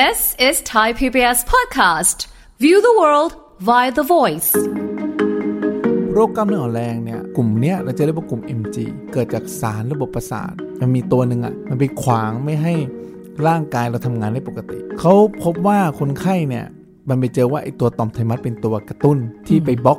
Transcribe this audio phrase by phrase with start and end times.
[0.00, 2.18] This is Thai PBS podcast.
[2.58, 3.32] View the world
[3.68, 4.50] via the voice.
[6.12, 8.76] โรคกล้ามเนื้ออ่อนแรงเนี่ยกลุ่มเนี้ยเราจะเรียกว่ากลุ่ม MG
[9.12, 12.74] เกิดจากสารระบบประสาท มันมีตัวหนึ่งอะ่ะมันไปขวางไม่ให้
[13.46, 16.64] ร่างกายเราทำงานได้ปกติ เขาพบว่าคนไข้เนี่ย
[17.08, 19.18] มันไปเจอว่าไอตัวต่อมไทมัสเป็นตัวกระตุ้น
[19.48, 19.98] ที่ไปบล็อก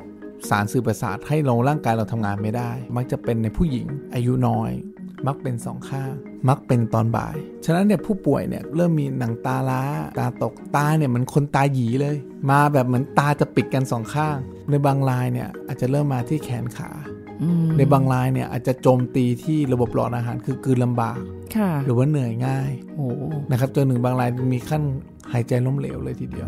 [0.49, 4.71] สารสื่อประสาทให้เราร่างกายเราทำงานไม่ได้ มักจะเป็นในผู้หญิงอายุน้อย
[5.27, 6.13] มักเป็นสองข้าง
[6.49, 7.35] มักเป็นตอนบ่าย
[7.65, 9.81] ฉะนั้นเนี่ยผู้ป่วยเนี่ยเริ่มมีหนังตาล้า
[10.19, 12.15] ตาตกตาเนี่ยเหมือนคนตาหยีเลย
[12.49, 14.37] มาแบบเหมือนตาจะปิดกันสองข้าง
[14.69, 16.91] ในบางรายเนี่ยอาจจะเริ่มมาที่แขนขา
[17.77, 21.17] ในบางรายเนี่ยอาจจะโจมตีที่ระบบหลอดอาหารคือกลืนลำบาก
[21.55, 23.07] ค่ะหรือว่าเหนื่อยง่ายโอ้
[23.51, 24.83] นะครับจนหนึ่งบางรายมีขั้น
[25.33, 26.47] หายใจล้มเหลวเลยทีเดียว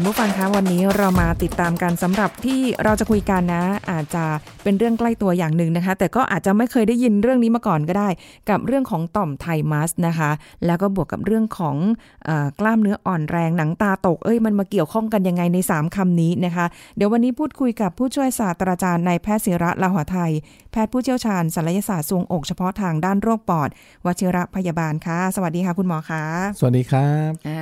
[0.00, 4.24] คุณผู้ฟังคะวันนี้เรามาติดตามกันสำหรับที่เราจะคุยกันนะ อาจจะ
[4.62, 8.08] เป็นเรื่องใกล้ตัวอย่างหนึ่งนะคะ แต่ก็อาจจะไม่เคยได้ยินเรื่องนี้มาก่อนก็ได้
[8.50, 10.30] กับเรื่องของต่อมไทมัสนะคะ
[10.66, 11.76] แล้วก็บวกกับเรื่องของ
[12.24, 20.32] เออกล้ามเนื้ออ่อนแรงหนังตาตกเอ้ยมันมาเกี่ยวข้องกันยังไงใน 3คำนี้นะคะ เดี๋ยววันนี้พูดคุยกับผู้ช่วยศาสตราจารย์นายแพทย์ศิระลาหัวไทย
[20.72, 23.68] แพทย์ผู้เชี่ยวชาญศัลยศาสตร์ทรวงอกเฉพาะทางด้านโรคปอด
[24.06, 26.24] วชิระพยาบาลค่ะ สวัสดีค่ะคุณหมอคะ
[26.58, 27.60] สวัสดีครับอ่า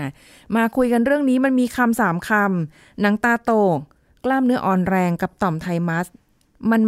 [0.57, 3.79] มาคุยกันเรื่องนี้มันมีคำสามคำหนังตาโตก
[4.25, 6.07] กล้ามเนื้ออ่อนแรงกับต่อมไทมัส
[6.71, 6.81] มัน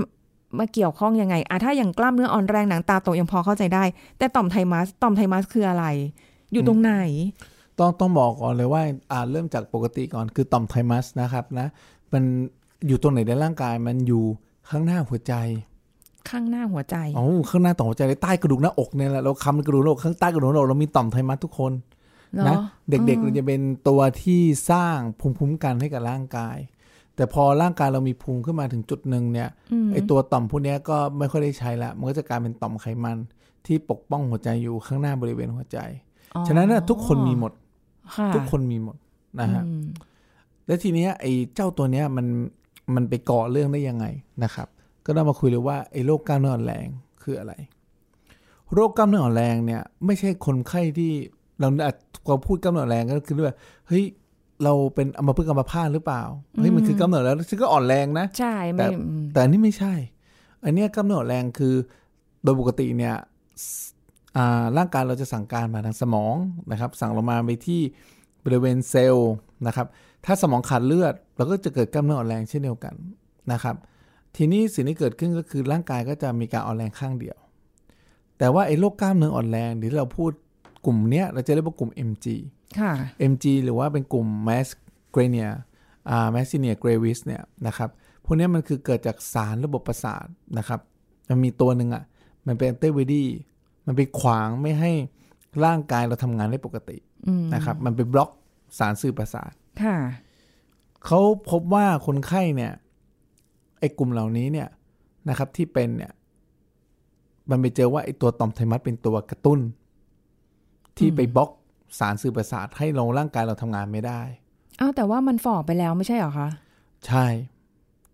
[0.59, 3.85] มาเกี่ยวข้องยังไงอะถ้าอย่างกล้ามเนื้ออ่อนแรงหนังตาโตกยังพอเข้าใจได้
[4.19, 5.85] แต่ต่อมไทมัส ต่อมไทมัสคืออะไร
[6.53, 6.93] อยู่ตรงไหน
[7.79, 11.67] ต้องต้องบอกก่อนเลยว่าอ่าเริ่มจากปกติก่อนคือต่อมไทมัสนะครับนะ
[12.13, 12.23] มัน
[12.87, 14.23] อยู่ตรงไหนในร่างกายมันอยู่
[14.71, 15.35] ข้างหน้าหัวใจ
[16.31, 21.85] ข้างหน้าหัวใจอ๋อข้างหน้าต่อมหัวใจเลยใต้กระดูกหน้าอกเนี่ยแหละเราคำกระดูกหน้าอกข้างใต้กระดูกหน้าอกเรามีต่อมไทมัสทุกคนเหรอ
[22.37, 22.57] นะ
[22.91, 24.41] เด็กๆอืเรามจะเป็นตัวที่
[24.71, 26.59] สร้างภูมิคุ้มกันให้กับร่างกาย
[27.17, 33.19] แต่พอร่างกายเรามีภูมิขึ้นมาถึงจุดหนึ่งเนี่ยอืมไอตัวต่อมพวกเนี้ยก็ไม่ค่อยได้ใช้ละมันก็จะกลายเป็นต่อมไขมัน
[33.67, 35.79] ที่ปกป้องหัวใจอยู่ข้างหน้าบริเวณหัวใจ
[36.35, 37.53] อ๋อฉะนั้นน่ะทุกคนมีหมด
[38.15, 38.97] ค่ะทุกคนมีหมด
[39.41, 39.87] นะฮะอืม
[40.67, 42.27] แล้วทีเนี้ยไอ้เจ้าตัวเนี้ยมัน
[42.95, 44.07] มันไปก่อเรื่องได้ยังไง
[44.45, 44.69] นะครับ
[45.07, 46.87] ก็ต้องมาคุยเลยว่าไอ้โรคกล้ามเนื้ออ่อนแรง
[47.23, 47.53] คืออะไร
[48.73, 51.13] โรคกล้ามเนื้ออ่อนแรงเนี่ย ไม่ใช่คนไข้ที่
[51.61, 51.97] เราอาจ
[52.27, 53.57] เราพูดกล้ามเนื้ออ่อนแรงก็คือว่า
[53.89, 54.05] เฮ้ย
[54.65, 56.23] เราเป็นอัมพฤกษ์อัมพาตหรือเปล่า
[56.59, 59.95] เฮ้ยมันคือกล้ามเนื้อแล้วซึ่งก็อ่อนแรงนะใช่ไม่แต่อืมแต่อันนี้ไม่ใช่
[60.65, 61.75] อันเนี้ยกล้ามเนื้ออ่อนแรงคือ
[62.43, 63.15] โดยปกติเนี่ย
[63.63, 63.67] ส
[64.37, 66.35] อ่าร่างกายเราจะสั่งการมาทางสมอง
[66.73, 67.81] นะครับ สั่งลงมาไปที่
[68.45, 69.33] บริเวณเซลล์
[69.67, 69.87] นะครับ
[70.25, 72.95] ถ้าสมองขาดเลือด เราก็จะเกิดกล้ามเนื้ออ่อนแรงเช่นเดียวกัน
[73.53, 73.77] นะครับ
[74.37, 77.39] ทีนี้สิ่งที่เกิดขึ้นก็คือร่างกายก็จะมีการอ่อนแรงข้างเดียว
[78.39, 80.33] แต่ว่าไอ้โรคกล้ามเนื้ออ่อนแรงที่เราพูด
[80.85, 82.27] กลุ่มเนี้ยเราจะเรียกว่ากลุ่ม MG
[82.79, 82.93] ค่ะ
[83.31, 84.69] MG หรือว่าเป็นกลุ่ม Mass
[85.15, 85.51] Grania
[86.11, 87.91] อ่า Massinia gravis เนี่ยนะครับ
[88.25, 90.27] พวกเนี้ยมันคือเกิดจากสารระบบประสาท
[90.59, 90.81] นะครับ
[91.29, 92.05] มันมีตัวหนึ่งอะ
[92.47, 93.25] มันเป็นแอนติบอดี
[93.87, 94.93] มันไปขวางไม่ให้
[95.65, 96.97] ร่างกายเราทำงานได้ปกติ
[97.29, 98.31] อืมนะครับ มันไปบล็อก
[98.79, 99.53] สารสื่อประสาท
[99.83, 99.97] ค่ะ
[101.07, 102.73] เขาพบว่าคนไข้เนี่ย
[103.79, 104.69] ไอ้กลุ่มเหล่านี้เนี่ย
[105.29, 106.13] นะครับที่เป็นเนี่ย
[107.51, 109.61] มันไปเจอว่าไอ้ตัวต่อมไทมัสเป็นตัวกระตุ้น
[110.99, 111.51] ที่ไปบล็อก
[111.99, 114.21] สารสื่อประสาทให้เราร่างกายเราทำงานไม่ได้
[114.81, 116.49] อ้าวแต่ว่ามันฝ่อไปแล้วไม่ใช่เหรอคะ
[117.07, 117.27] ใช่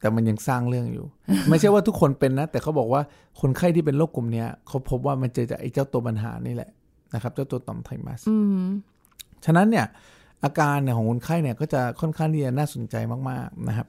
[0.00, 1.06] แต่มันยังสร้างเรื่องอยู่
[1.48, 3.02] ไม่ใช่ว่าทุกคนเป็นนะ แต่เขาบอกว่า
[3.40, 6.70] คนไข้ที่เป็นโรคกลุ่มเนี้ยเขาพบว่ามันเจอจากไอ้เจ้าตัวปัญหานี่แหละ
[7.14, 8.62] นะครับ เจ้าตัวต่อมไทมัสอืม
[9.44, 9.86] ฉะนั้นเนี่ย
[10.44, 12.96] อาการเนี่ยของคนไข้เนี่ยก็จะค่อนข้างที่จะน่าสนใจ
[13.30, 13.86] มากๆนะครับ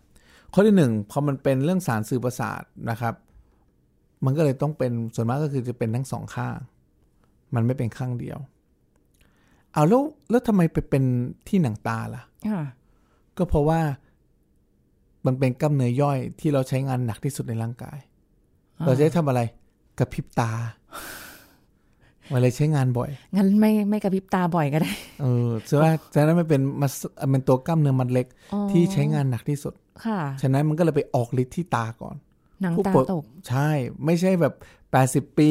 [0.53, 3.13] ข้อที่หนึ่งพอมันเป็นเรื่องสารสื่อประสาทนะครับ
[4.25, 6.57] มันก็เลยต้องเป็นส่วนมากก็คือจะเป็นทั้งสองข้าง
[7.55, 8.39] มันไม่เป็นข้างเดียว
[9.75, 11.03] เอาแล้วแล้วทำไมไปเป็น
[11.47, 12.63] ที่หนังตาล่ะค่ะ
[13.37, 13.79] ก็เพราะว่า
[15.25, 17.97] มันเป็นกล้ามเนื้อย่อยที่เราใช้งานหนักที่สุดในร่างกาย
[18.85, 19.41] เราจะใช้ทำอะไร
[19.99, 20.51] กระพริบตา
[22.31, 24.91] มันเลยใช้งานบ่อย งั้นไม่ไม่กระพริบตาบ่อยก็ได้
[25.21, 26.89] เออฉะนั้นฉะนั้นมันเป็นมัน
[27.31, 29.73] เป็นตัวกล้ามเนื้อมัดเล็กอ๋อที่ใช้งานหนักที่สุด
[30.05, 32.15] ค่ะ ฉะนั้นมันก็เลยไปออกฤทธิ์ที่ตาก่อน
[32.61, 33.69] หนังผู้ตาป่วยตก ใช่
[34.05, 34.53] ไม่ใช่แบบ
[34.91, 35.49] แปดสิบปี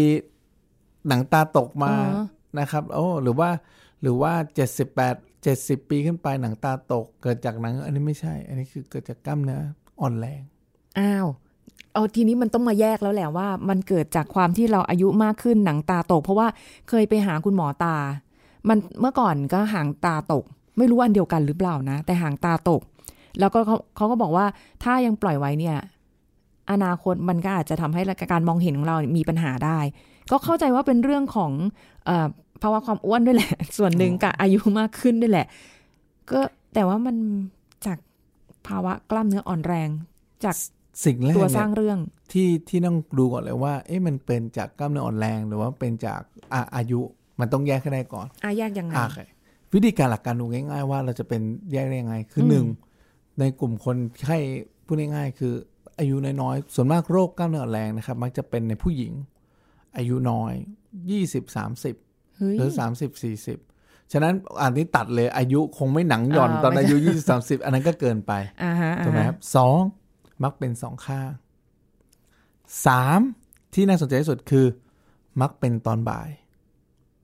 [1.08, 2.24] หนังตาตกมาอ๋อ
[2.58, 3.50] นะครับ โอ้ หรือว่า
[4.04, 9.62] หรือว่าเจ็ดสิบแปดเจ็ดสิบปีขึ้นไปหนังตาตก เกิดจากหนัง อันนี้ไม่ใช่ อันนี้คือเกิดจากกล้ามเนื้อ
[10.00, 10.42] อ่อนแรง
[10.98, 11.26] อ้าว
[11.92, 16.48] เอาทีนี้มันต้องมาแยกแล้วแหละว่า มันเกิดจากความที่เราอายุมากขึ้นหนังตาตก เพราะว่า
[16.88, 17.96] เคยไปหาคุณหมอตา
[18.68, 20.44] มันเมื่อก่อนก็หางตาตก
[20.78, 22.82] ไม่รู้อันเดียวกันหรือเปล่านะ แต่หางตาตก
[23.40, 24.46] แล้วก็เขาเขาก็บอกว่า
[24.82, 25.76] ถ้ายังปล่อยไว้เนี่ย
[26.70, 28.02] อนาคตมันก็อาจจะทำให้
[28.32, 29.78] การมองเห็นของเรามีปัญหาได้
[30.30, 31.52] ก็เข้าใจว่าเป็นเรื่องของ
[32.08, 32.10] อ
[32.62, 35.46] ภาวะความอ้วนด้วยแหละ ส่วนหนึ่งกับอายุมากขึ้นด้วยแหละ
[36.30, 36.40] ก็
[36.74, 37.16] แต่ว่ามัน
[37.86, 37.98] จาก
[38.66, 39.88] ภาวะกล้ามเนื้ออ่อนแรง
[40.44, 40.56] จาก
[41.04, 41.98] สิ่งแรกตัวสร้างเรื่อง
[42.32, 46.20] ที่ที่ต้องดูก่อนเลยว่า เอ๊ะมันเป็นจากกล้ามเนื้ออ่อนแรงหรือว่าเป็นจาก
[46.52, 47.00] อาอายุ
[47.40, 48.94] มันต้องแยกให้ได้ก่อนอแยกยังไง
[49.72, 51.40] วิธีการหลักการดูง่าย ๆ ว่าเราจะเป็น
[51.72, 52.66] แยกได้ยังไงคือหนึ่ง
[53.38, 54.38] ในกลุ่มคนไข้
[54.86, 55.54] พูดง่ายๆ คือ
[55.98, 59.12] อายุน้อยๆส่วนมากโรคกล้ามเนื้ออ่อนแรงนะครับ มักจะเป็นในผู้หญิง
[59.96, 60.52] อายุน้อย
[61.04, 62.03] 20 30
[62.58, 63.58] หรือสามสิบสี่สิบ
[64.12, 68.32] ฉะนั้นอันนี้ตัดเลยอายุคงไม่หนังหย่อนอ่าตอนไม่อาใช่ยุยี่สิบสามสิบอันนั้นก็เกินไป
[68.62, 69.80] อ่าฮะถูกไหมครับสอง
[70.42, 71.30] มักเป็นสองข้าง
[72.86, 73.20] สาม
[73.74, 74.66] ที่น่าสนใจที่สุดคือ
[75.40, 76.28] มักเป็นตอนบ่าย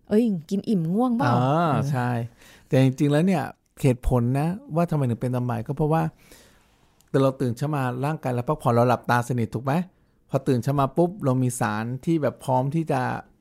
[0.08, 2.08] เอ้ยกินอิ่มง่วงเปล่าอ่าใช่
[2.66, 3.44] แต่จริงๆแล้วเนี่ย
[3.82, 6.02] เหตุผลนะ ว่าทำไมถึงเป็นตอนบ่ายก็เพราะว่า
[7.08, 9.72] แต่เราตื่นเช้ามาร่างกายเราพักผ่อนเราหลับตาสนิทถูกไหม
[10.30, 13.00] พอตื่นเช้ามาปุ๊บเรามีสารที่แบบพร้อมที่จะ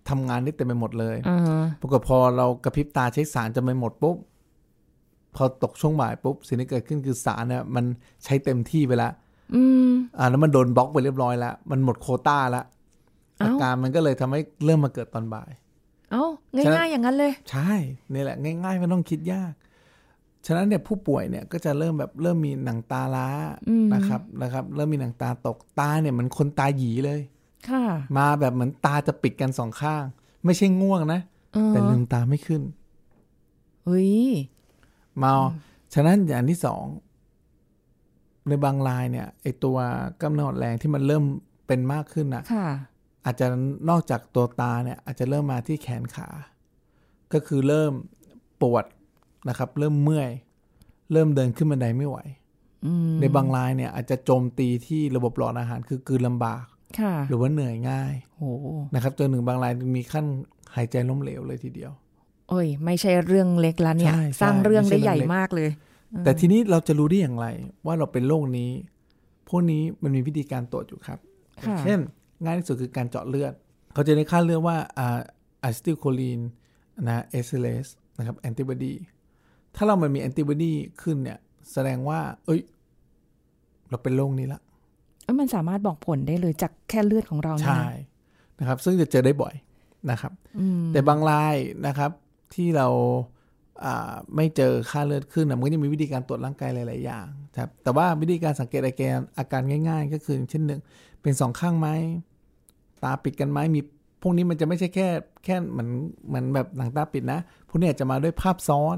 [0.09, 4.17] ทำงานได้เต็มไปหมดเลยอ่าฮะปรากฏพอเรากระพริบตาใช้สารจะไม่หมดปุ๊บ
[5.35, 7.85] พอตกช่วงบ่ายปุ๊บ สิ่งที่เกิดขึ้นคือสารเนี่ยมัน
[8.23, 9.13] ใช้เต็มที่ไปแล้ว
[9.55, 12.65] อืมอ่าแล้วมันโดนบล็อกไปเรียบร้อยแล้ว มันหมดโควต้าแล้ว
[13.37, 15.49] เอ้าอาการมันก็เลยทำให้เริ่มมาเกิดตอนบ่าย
[16.11, 16.25] เอ้า
[16.65, 17.73] ฉะนั้นง่ายๆอย่างนั้นเลย ใช่
[18.13, 19.53] นี่แหละ ง่ายๆไม่ต้องคิดยาก
[20.45, 23.27] ฉะนั้นเนี่ยผู้ป่วยเนี่ยก็จะเริ่มแบบเริ่มมีหนังตาล้า
[23.69, 27.38] อืมนะครับนะครับ เริ่มมีหนังตาตกตาเนี่ยเหมันคนตาหยีเลยค่ะ
[28.17, 30.03] มาแบบเหมือนตาจะปิดกันสองข้าง
[30.45, 31.21] ไม่ใช่ง่วงนะ
[31.53, 32.61] เออแต่ลืมตาไม่ขึ้น
[33.83, 34.11] เฮ้ย
[35.17, 35.33] เมา
[35.93, 36.85] ฉะนั้นอย่างที่สอง
[38.47, 39.77] ในบางรายเนี่ยไอตัว
[40.21, 41.23] กล้ามเนื้ออ่อนแรงที่มันเริ่ม
[41.67, 42.67] เป็นมากขึ้นนะค่ะ
[43.25, 43.47] อาจจะ
[43.89, 46.29] นอกจากตัวตาเนี่ย อาจจะเริ่มมาที่แขนขา
[47.33, 47.93] ก็คือเริ่ม
[48.61, 48.85] ปวด
[49.49, 50.29] นะครับ เริ่มเมื่อย
[51.11, 52.17] เริ่มเดินขึ้นบันไดไม่ไหว
[52.85, 56.78] อืมในบางรายเนี่ย อาจจะโจมตีที่ระบบหลอดอาหาร คือกลืนลำบากค่ะ
[57.29, 58.43] หรือว่าเหนื่อยง่ายโห
[58.93, 60.25] นะครับจนหนึ่งบางรายมีขั้น
[60.75, 61.91] หายใจล้มเหลวเลยทีเดียว
[62.49, 65.69] โอ้ย ไม่ใช่เรื่องเล็กแล้วเนี่ยใช่ใช่สร้างเรื่องไม่ใช่ได้ใหญ่เรื่องเล็กมากเลย
[66.25, 67.47] แต่ทีนี้เราจะรู้ได้อย่างไร
[67.85, 68.69] ว่าเราเป็นโรคนี้
[69.49, 71.19] พวกนี้มันมีวิธีการตรวจอยู่ครับ
[71.65, 71.99] ค่ะเช่น
[72.43, 73.53] ง่ายที่สุดคือการเจาะเลือด
[73.93, 75.19] เขาจะได้ค่าเลือดว่าอ่า
[75.63, 76.39] อะซิติลโคลีน
[77.07, 77.87] นะเอสเลส
[78.17, 78.93] นะครับแอนติบอดี
[79.75, 81.39] ถ้าเรามันมีแอนติบอดีขึ้นเนี่ย
[81.71, 82.61] แสดงว่า เอ้ย
[83.89, 84.68] เราเป็นโรคนี้ละเอ้ย
[85.39, 87.91] มันสามารถบอกผลได้เลยจากแค่เลือดของเราเนี่ยใช่
[88.59, 89.53] นะนะครับ ซึ่งจะเจอได้บ่อย
[90.11, 91.55] นะครับอืมแต่บางราย
[91.87, 92.11] นะครับ
[92.53, 92.87] ที่เรา
[93.85, 97.25] อ่าไม่เจอค่าเลือดขึ้นนะมันก็จะมีวิธีการตรวจร่างกายหลาย ๆ อย่าง
[97.57, 100.79] ครับแต่ว่าวิธีการสังเกตอาการอาการง่าย ๆ ก็คืออย่างเช่นหนึ่ง
[101.21, 101.87] เป็นสองข้างไหม
[103.03, 103.81] ตาปิดกันไหมมี
[104.21, 105.07] พวกนี้มันจะไม่ใช่แค่
[105.43, 105.89] แค่เหมือน
[106.27, 108.97] เหมือนแบบหนังตาปิดนะพวกนี้อาจจะมาด้วยภาพซ้อน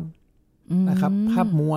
[0.71, 1.75] อืมนะครับ ภาพมัว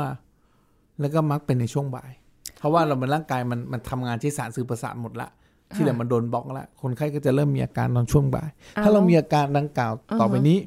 [1.00, 2.23] แล้วก็มักเป็นในช่วงบ่ายเพ
[2.64, 5.28] ราะว่าเรามันร่างกายมันมันทำงานที่สารสื่อประสาทหมดละ
[5.74, 8.48] ที่เหลือมันโดนบล็อกแล้วคนไข้ก็จะเริ่มมีอาการตอนช่วงบ่าย
[8.82, 10.58] ถ้าเรามีอาการดังกล่าวต่อไปนี้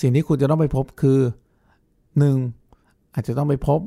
[0.00, 1.18] สิ่งที่คุณจะต้องไปพบคือ
[2.18, 2.36] หนึ่ง
[3.14, 3.80] อาจจะต้องไปพบ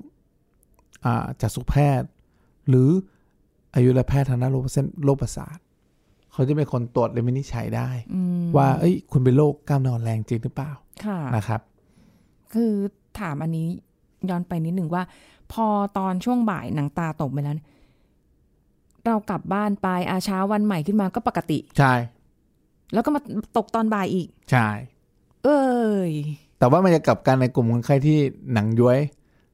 [1.06, 2.08] อ่าจากสุขแพทย์
[2.70, 2.90] หรือ
[3.76, 5.58] อายุรแพทย์ทางด้านโรคเส้นโรคประสาท
[6.32, 10.72] เขาจะเป็นคนตรวจและวินิจฉัยได้อืมว่าเอ้ย คุณเป็นโรคกล้ามเนื้ออ่อนแรงจริงหรือเปล่า
[11.06, 11.62] ค่ะนะครับ
[12.54, 12.72] คือ
[13.20, 13.68] ถามอันนี้
[14.30, 15.04] ย้อนไปนิดหนึ่งว่า
[15.54, 17.68] พอตอนช่วงบ่ายหนังตาตกไปแล้วเนี่ย
[19.06, 21.94] เรากลับบ้านไปอาเช้าวันใหม่ขึ้นมาก็ปกติ ใช่
[22.94, 23.22] แล้วก็มา
[23.58, 24.68] ตกตอนบ่ายอีก ใช่
[25.44, 25.62] เอ้
[26.10, 26.12] ย
[26.60, 28.18] แต่ว่ามันจะกลับกันในกลุ่มคนไข้ที่
[28.54, 29.00] หนังย้วย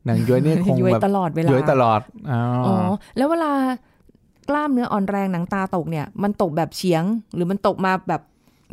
[0.06, 2.02] หนังย้วยเนี่ยคงย้วยแบบตลอดเวลาย้วยตลอด
[2.32, 2.76] อ๋อออ๋อ
[3.18, 3.52] แล้วเวลา
[4.50, 7.04] กล้ามเนื้ออ่อนแรงหนังตาตกเนี่ย มันตกแบบเฉียง
[7.36, 8.22] หรือมันตกมาแบบ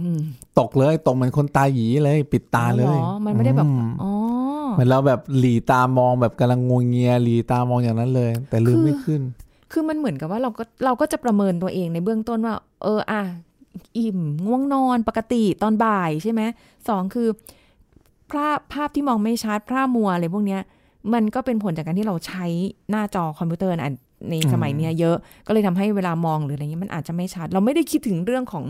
[0.00, 0.20] อืม
[0.58, 4.12] ตกเลยตกเหมือนคนตาหยีเลย ปิดตาเลยอ๋อมันไม่ได้แบบอืมอ๋อ
[4.74, 9.20] เหมือนเราแบบหลีตามองแบบกำลังงวงเงียหลีตามองอย่างนั้นเลย แต่ลืมคือไม่ขึ้น
[9.72, 13.22] คือมันเหมือนกับว่าเราก็เราก็จะประเมินตัวเองในเบื้องต้นว่า เอออะ
[13.98, 16.42] อิ่มง่วงนอนปกติตอนบ่ายใช่ไหม
[16.88, 17.28] สองคือ
[18.30, 20.60] ภาพภาพที่มองไม่ชัดภาพมัวอะไรพวกเนี้ย
[21.14, 22.46] มันก็เป็นผลจากการที่เราใช้
[22.90, 23.92] หน้าจอคอมพิวเตอร์นะ
[24.30, 28.64] ในสมัยเนี้ยเยอะก็เลยทำให้เวลามองหรืออะไรเงี้ยมันอาจจะไม่ชัด เราไม่ได้คิดถึงเรื่องของ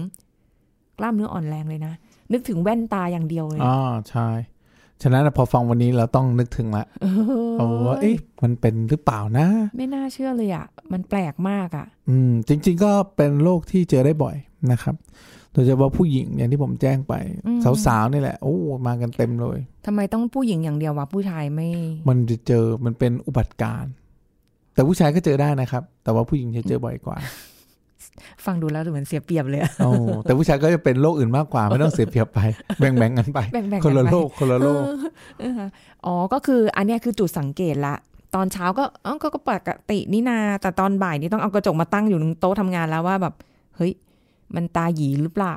[0.99, 1.93] กล้ามเนื้ออ่อนแรงเลยนะ
[2.33, 3.77] นึกถึงแว่นตาอย่างเดียวเลยอ๋อ
[4.11, 4.29] ใช่
[5.03, 7.07] ฉะนั้นพอฟังวันนี้เราต้องนึกถึงละเอ
[7.59, 14.37] โอ้ว่าเอ๊ะมันเป็นหรือเปล่านะ ไม่น่าเชื่อเลยอะ มันแปลกมากอะ อืม จริง ๆ ก็เป็นโรคที่เจอได้บ่อย
[14.73, 14.95] นะครับ
[15.53, 17.15] โดยเฉพาะผู้หญิงอย่างที่ผมแจ้งไป
[17.47, 18.55] อืมสาวๆนี่แหละ โอ้
[18.87, 21.69] มากันเต็มเลยทำไมต้องผู้หญิงอย่างเดียววะผู้ชายไม่
[22.09, 23.93] มันจะเจอมันเป็นอุบัติการณ์
[24.75, 27.17] แต่ผู้ชายก็เจอได้นะครับ แต่ว่าผู้หญิงจะเจอบ่อยกว่า
[28.45, 29.91] ฟังดูแล้วเหมือนเสียเปรียบเลยอะโอ้
[30.23, 32.41] แต่ผู้ชายก็จะเป็นโรคอื่นมากกว่า ไม่ต้องเสียเปรียบไป
[32.79, 34.83] แบ่งๆกันไปแบ่งๆคนละกัไปโรคคนละโรค
[35.41, 35.61] เออ
[36.07, 37.95] อ๋อ ก็คืออันเนี้ยคือจุดสังเกตละ
[38.35, 43.35] ตอนเช้าก็เอ้าก็ก็ปกตินี่นา แต่ตอนบ่ายนี่ต้องเอากระจกมาตั้งอยู่ตรงโต๊ะทำงานแล้วว่าแบบ
[43.77, 43.93] เฮ้ย
[44.55, 45.57] มันตาหยีหรือเปล่า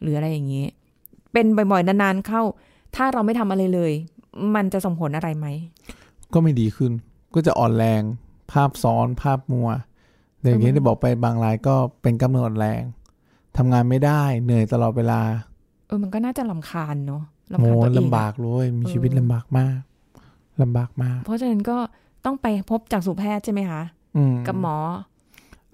[0.00, 0.68] หรืออะไรอย่างเงี้ย
[1.32, 2.42] เป็นบ่อยๆนานๆเข้า
[2.96, 3.92] ถ้าเราไม่ทำอะไรเลย
[4.54, 5.46] มันจะส่งผลอะไรไหม
[6.32, 6.92] ก็ไม่ดีขึ้น
[7.34, 8.02] ก็จะอ่อนแรง
[8.52, 9.68] ภภาพซ้อน ภาพมัว
[10.42, 12.82] อย่างที่ได้บอกไปบางรายก็เป็นกล้ามเนื้ออ่อนแรง
[13.56, 15.20] ทำงานไม่ได้เหนื่อยตลอดเวลา
[15.86, 17.22] เออมันก็น่าจะลำคาญเนาะ
[17.52, 19.78] ลำโมคาญตัวเองลำบากเลยมีชีวิตลำบากมาก
[20.62, 21.78] ลำบากมาก เพราะฉะนั้นก็
[22.24, 23.82] ต้องไปพบจากสุแพทย์ใช่ไหมคะ
[24.16, 24.76] อืมกับหมอ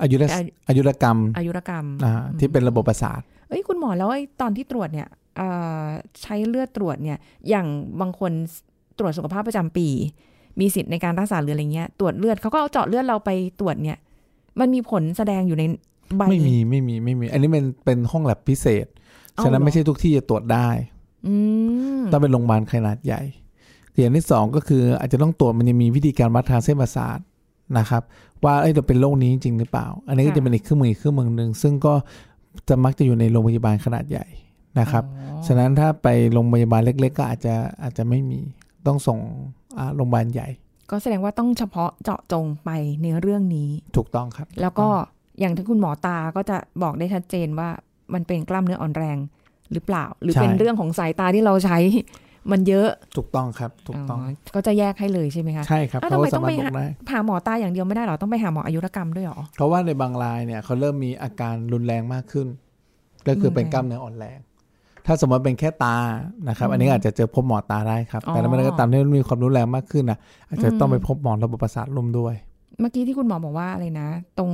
[0.03, 5.49] อายุรอายุอายุรกรรมอายุรกรรมอ่าที่เป็นระบบประสาท เอ้ยคุณหมอแล้วไอ้ตอนที่ตรวจเนี่ยเอ่
[5.83, 5.85] อ
[6.23, 7.67] ใช้เลือดตรวจเนี่ย อย่าง
[8.01, 8.33] บางคน
[8.99, 9.89] ตรวจสุขภาพประจำปี
[10.61, 13.99] มีสิทธิ์ในการรักษาหรืออะไรเงี้ย ตรวจเลือดเขาก็เอาเจาะเลือดเราไปตรวจเนี่ย
[14.61, 15.65] มันมีผลแสดงอยู่ใน
[16.17, 18.87] ใบไม่มีไม่มีไม่มี อันนี้เป็นเป็นห้องแลบพิเศษ
[19.35, 20.69] เอาฉะนั้นเหรอไม่ใช่ทุกที่จะตรวจได้
[21.27, 21.35] อื
[21.99, 23.23] มต้องเป็นโรงพยาบาลขนาดใหญ่
[24.01, 27.19] อย่างที่สองก็คืออาจจะต้องตรวจมันจะมีวิธีการวัดทางเส้นประสาท
[27.79, 28.03] นะครับ
[28.45, 31.95] ว่าเอ้ยเราเป็นโรคนี้จริงหรือเปล่า อันนี้ก็จะเป็นอีกเครื่องมืออีกเครื่องมือหนึ่งซึ่งก็
[32.69, 34.27] จะมักจะอยู่ในโรงพยาบาลขนาดใหญ่
[34.81, 38.41] นะครับอ๋อฉะนั้นถ้าไปโรงพยาบาลเล็ก ๆ ก็อาจจะอาจจะไม่มี
[38.87, 39.19] ต้องส่ง
[39.79, 40.49] อ่าโรงพยาบาลใหญ่
[40.91, 42.71] ก็แสดงว่าต้องเฉพาะเจาะจงไป
[43.03, 44.89] ในเรื่องนี้ ถูกต้องครับ แล้วก็
[45.41, 47.69] อย่างที่คุณหมอตาก็จะบอกได้ชัดเจนว่า
[48.15, 49.17] มันเป็นกล้ามเนื้ออ่อนแรง
[49.73, 51.79] หรือเปล่า หรือใช่เป็นเรื่องของสายตาที่เราใช้
[52.53, 54.19] มันเยอะถูกต้องครับ ถูกต้อง
[54.55, 62.49] ก็จะแยกให้เลยใช่ไหมคะใช่ครับอ้าวเขาก็ทำไมต้สาองมารไปถบอกได้ผ่าหมอตาอย่างเดียวไม่ได้หรอต้องไปหาหมออายุรกรรมด้วยหรอเพราะว่าในบางรายเนี่ยเขาเริ่มมีอาการรุนแรงมากขึ้น
[63.29, 64.39] ก็คือเป็นกล้ามเนื้ออ่อนแรง
[65.11, 65.97] ถ้าสมมติเป็นแค่ตา
[66.49, 72.35] นะครับ อันนี้อาจจะเจอพบหมอตาได้ครับ แต่ถ้ามันก็ตามที่มันมีความรุนแรงมากขึ้นนะอาจจะต้องไปพบหมอระบบประสาทลมด้วย
[72.81, 74.53] เมื่อกี้ที่คุณหมอบอกว่าอะไรนะ ตรง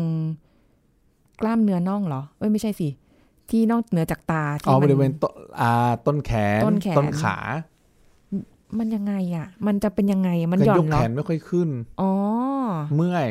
[1.40, 2.88] กล้ามเนื้อน่องเหรอเอ้ยไม่ใช่สิ
[3.50, 5.72] ที่นอกเหนือจากตาที่อ๋อมับริเวณต้นอ่า
[6.06, 7.36] ต้นแขนต้นแขนขา
[8.78, 11.68] มันยังไงอะ มันจะเป็นยังไงมันก็หย่อยกนเหรแขอนไม่ค่อยขึ้น
[12.00, 12.12] อ๋อ
[12.96, 13.28] เมื่อย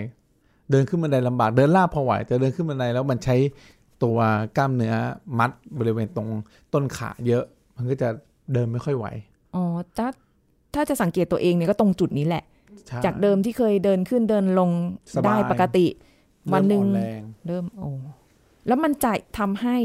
[0.71, 3.35] เดินขึ้นบันไดลำบากเดินลาบพอไหวแต่เดินขึ้นบันไดแล้วมันใช้
[4.03, 4.17] ตัว
[4.57, 4.95] กล้ามเนื้อ
[5.39, 6.27] มัดบริเวณตรง
[6.73, 7.43] ต้นขาเยอะ
[7.75, 8.09] มันก็จะ
[8.53, 9.05] เดินไม่ค่อยไหว
[9.55, 9.63] อ๋อ
[9.97, 10.07] ถ้า
[10.75, 12.43] ถ้าจะสังเกตตัวเองเนี่ยก็ตรงจุดนี้แหละ
[12.87, 14.69] ใช่จากเดิมที่เคยเดินขึ้นเดินลง
[15.15, 15.85] สบายได้ปกติ
[16.53, 17.89] วันหนึ่งเริ่มอ่อแรงเริ่มโอ้
[18.67, 19.77] แล้วมันจะทำให้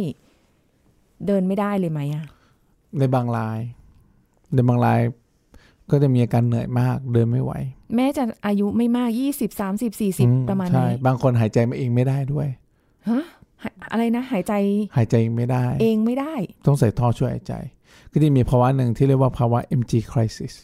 [1.27, 2.25] เดินไม่ได้เลยไหมอะ
[2.99, 3.59] ในบางราย
[4.55, 5.01] ในบางราย
[5.91, 7.53] ก็จะมีอาการเหนื่อยมากเดินไม่ไหว
[7.97, 12.49] แม้จะอายุไม่มากยี่สิบสามสิบสี่สิบอืประมาณใช่นี้บางคนหายใจเองไม่ได้ด้วย
[13.09, 13.38] ฮะหาย
[13.91, 14.53] อะไรนะ หายใจ
[14.97, 16.35] หายใจเองไม่ได้ เองไม่ได้
[16.67, 17.55] ต้องใส่ท่อช่วยหายใจ
[18.13, 20.55] ก็จะมีภาวะหนึ่งที่เรียกว่าภาวะ MG crisis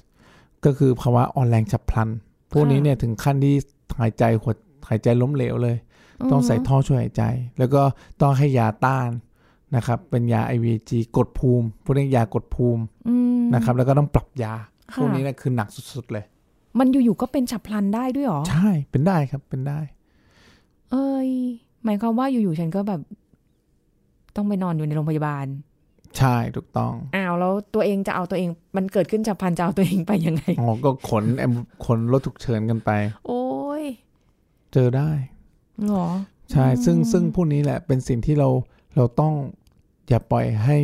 [0.65, 2.09] ก็คือภาวะอ่อนแรงฉับพลัน
[2.53, 3.55] พวกนี้เนี่ยถึงขั้นที่
[4.01, 4.57] หายใจหด
[4.89, 5.77] หายใจล้มเหลวเลย
[6.31, 7.23] ต้องใส่ท่อช่วยหายใจ
[7.59, 7.83] แล้วก็
[8.21, 9.09] ต้องให้ยาต้าน
[9.77, 14.55] นะครับ เป็นยา IVG กดภูมิพวกนี้ยากดภูมิอืมนะครับ แล้วก็ต้องปรับยา
[14.93, 16.25] ค่ะพวกนี้เนี่ยคือหนักสุดๆเลย
[16.79, 19.81] มันอยู่ๆก็เป็นฉับพลันได้ด้วยเหรอ ใช่ เป็นได้ครับ เป็นได้
[20.91, 21.31] เอ้ย
[21.85, 23.01] หมายความว่าอยู่ๆฉันก็แบบ
[24.37, 25.47] ต้องไปนอนอยู่ในโรงพยาบาล
[26.19, 31.53] ใช่ถูกต้องอ้าวแล้วตัวเองจะเอาตัวเองมันเกิดขึ้นฉับพลันจะเอาตัวเองไปยังไงอ๋อก็ขนแอม
[31.87, 32.91] ขนรถฉุกเฉินกันไป
[33.27, 33.45] โอ้
[33.83, 33.85] ย
[34.73, 35.11] เจอได้
[35.85, 36.07] เหรอ
[36.53, 38.49] ใช่ซึ่งซึ่งพวกนี้แหละเป็นสิ่งที่เรา
[38.97, 39.33] เราต้อง
[40.09, 40.79] อย่าปล่อยให้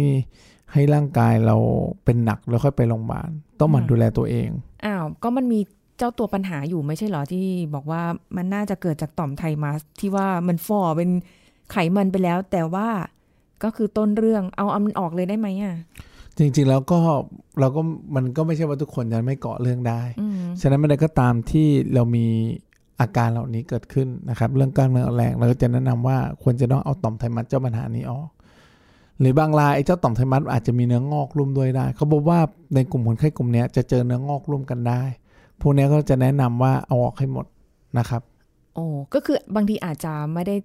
[0.73, 1.57] ให้ร่างกายเรา
[2.05, 3.31] เป็นหนักแล้วค่อยไปโรงพยาบาล
[3.61, 4.49] ต้องหมั่นอืมดูแลตัวเอง
[4.85, 5.61] อ้าวก็มันมี
[6.01, 8.03] เจ้าตัวปัญหาอยู่ไม่ใช่เหรอที่บอกว่า
[8.37, 11.11] มันน่าจะเกิดจากต่อมไทมัสที่ว่ามันฝ่อเป็น
[11.71, 12.89] ไขมันไปแล้ว แต่ว่า
[13.65, 15.75] ก็คือต้นเรื่องเอาเอามันออกเลยได้ไหมอะ
[16.39, 16.99] จริงๆแล้วก็
[17.61, 17.81] เราก็
[18.15, 22.27] มันก็ไม่ใช่ว่าทุกคนจะไม่เกาะเรื่องได้อืมฉะนั้นเมื่อใดก็ตามที่เรามี
[23.01, 28.29] อาการเหล่านี้เกิดขึ้นนะครับ เรื่องกล้ามเนื้ออ่อนแรงเราก็จะแนะนำว่าควรจะต้องเอาต่อมไทมัสเจ้าปัญหานี้ออก
[29.21, 32.39] หรือบางรายไอ้เจ้าต่อมไทมัสอาจจะมีเนื้องอกร่วมด้วยได้ เขาบอกว่า
[32.75, 35.03] ในกลุ่มคนไข้กลุ่มเนี้ยจะเจอเนื้องอกร่วมกันได้
[35.61, 37.47] พวกเนี้ยก็จะแนะนำว่าเอาออกให้หมด
[37.99, 38.23] นะครับ
[38.75, 40.57] โอ้ก็คือบางทีอาจจะไม่ได้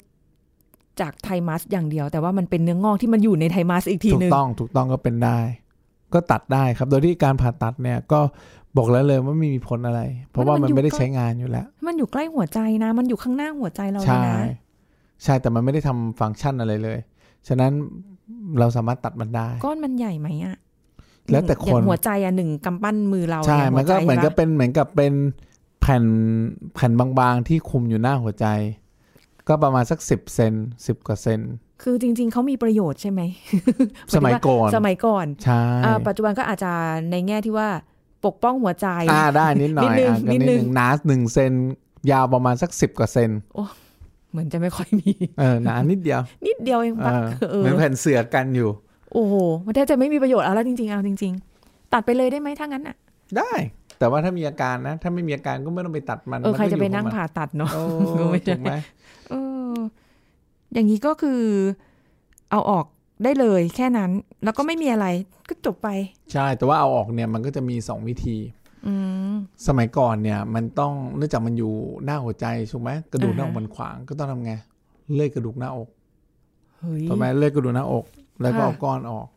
[1.01, 5.37] จากไทมัสอย่างเดียว แต่ว่ามันเป็นเนื้องอกที่มันอยู่ในไทมัสอีกทีถูหกนึ่งต้องถูกต้องก็เป็นได้
[6.13, 8.19] ก็ตัดได้ครับ โดยที่การผ่าตัดเนี่ยก็
[8.77, 14.37] บอกแล้วเลยว่าไม่มีผลอะไร เพราะว่ามันไม่ได้ใช้งานอยู่แล้ว มันอยู่ใกล้หัวใจนะ มันอยู่ข้างหน้าหัวใจเราเลยใช่นะ
[15.23, 16.97] ใช่แต่มันไม่ได้ทำฟังก์ชันอะไรเลย
[17.47, 17.71] ฉะนั้น
[18.59, 20.55] เราสามารถตัดมันได้ ก้อนมันใหญ่ไหมอะ
[21.31, 25.13] แล้วแต่คนอย่างหัวใจอะหนึ่งกำปั้นมือเราใช่เยมันก็หัวใจเหมือนกับปะเป็นเหมือนกับเป็น
[25.81, 26.05] แผ่น
[26.73, 28.45] แผ่นบางๆที่คุมอยู่หน้าหัวใจ
[29.47, 30.53] ก็ประมาณสักสิบเซน
[30.87, 31.41] สิบกว่าเซน
[31.83, 33.21] คือจริง ๆเขามีประโยชน์ใช่ไหม
[34.15, 36.71] สมัยก่อนสมัยก่อนใช่อ่าปัจจุบันก็อาจจะ
[37.11, 37.69] ในแง่ที่ว่า
[38.25, 41.51] ปกป้องหัวใจอ่าได้นิดหน่อยนิดนึงอะก็นินิดดนึนึงงหนาหนึ่งเซน
[42.11, 43.31] ยาวประมาณสักสิบกว่าเซน
[44.31, 47.17] เหมือนจะไม่ค่อยมี เออหนานิดเดียว นิดเดียวเองเอปะอ
[47.51, 48.69] เออเหมือนแผ่นเสือกันอยู่
[49.15, 52.95] โอ้โหมันแทบจะไม่มีประโยชน์เอาแล้วจริงๆเอาจริง ๆ ตัดไปเลยได้ไหมถ้างั้นอะ
[53.37, 53.51] ได้
[53.99, 57.83] แต่ว่าถ้ามีอาการนะ ถ้าไม่มีอาการก็ไม่ต้องไปตัดมันเออมันใครก็จะไปยู่นั่งของมัผ่าตัดเนาะโอ้
[58.19, 58.73] ก็ไม่ได้ถูกไหม
[59.29, 59.33] เอ
[59.73, 59.75] อ
[60.73, 61.41] อย่างนี้ก็คือ
[62.51, 62.85] เอาออก
[63.23, 64.11] ได้เลยแค่นั้น
[64.43, 65.07] แล้วก็ไม่มีอะไร
[65.49, 65.89] ก็จบไป
[66.33, 68.37] ใช่ แต่ว่าเอาออกเนี่ยมันก็จะมีสองวิธี
[68.87, 68.93] ออื
[69.31, 69.33] ม
[69.67, 71.73] สมัยก่อนเนี่ย มันต้องเนื่องจากมันอยู่
[72.05, 74.53] หน้าหัวใจถูกไหมกระดูกหน้าอกมันขวางก็ต้องทำไง
[75.15, 75.89] เลื่อยกระดูกหน้าอก
[76.79, 78.05] เฮ้ยถูกไหมเลื่อยกระดูกหน้าอก
[78.41, 79.27] แล้วก็ค่ะเอาก้อนออก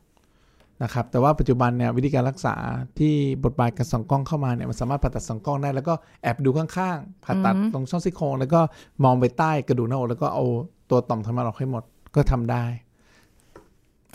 [0.83, 2.55] นะครับ แต่ว่าปัจจุบันเนี่ยวิธีการรักษา
[2.99, 3.15] ที่
[3.45, 8.61] บทบาทการส่องกล้องเข้ามาเนี่ยมันสามารถผ่าตัดส่องกล้องได้ แล้วก็แอบดูข้างๆผ่าตัดตรงช่องซี่โครงแล้วก็
[9.05, 10.45] มองไปใต้กระดูกหน้าอกแล้วก็เอา
[10.91, 11.83] ตัวต่อมทำมันออกให้หมด
[12.15, 12.65] ก็ทำได้